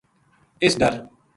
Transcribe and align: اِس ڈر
اِس 0.63 0.73
ڈر 0.79 0.93